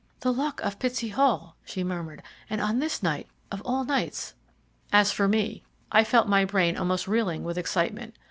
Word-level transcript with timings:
"The 0.21 0.33
Luck 0.33 0.61
of 0.61 0.79
Pitsey 0.79 1.09
Hall," 1.09 1.55
she 1.63 1.83
murmured, 1.83 2.23
"and 2.49 2.59
on 2.59 2.79
this 2.79 3.03
night 3.03 3.27
of 3.51 3.61
all 3.63 3.83
nights!" 3.85 4.33
As 4.91 5.11
for 5.11 5.27
me, 5.27 5.61
I 5.91 6.03
felt 6.03 6.27
my 6.27 6.43
brain 6.43 6.75
almost 6.75 7.07
reeling 7.07 7.43
with 7.43 7.55
excitement. 7.55 8.15